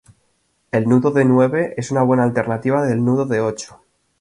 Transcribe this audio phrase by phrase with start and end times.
[0.71, 3.81] El nudo de nueve es una buena alternativa del nudo de ocho.